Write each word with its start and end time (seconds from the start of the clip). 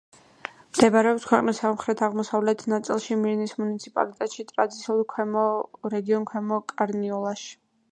მდებარეობს 0.77 1.27
ქვეყნის 1.31 1.59
სამხრეთ-აღმოსავლეთ 1.63 2.63
ნაწილში, 2.73 3.19
მირნის 3.27 3.55
მუნიციპალიტეტში, 3.61 4.47
ტრადიციულ 4.55 5.05
რეგიონ 5.97 6.29
ქვემო 6.35 6.61
კარნიოლაში. 6.75 7.57